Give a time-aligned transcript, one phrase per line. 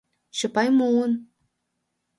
[0.37, 1.11] Чопай муын.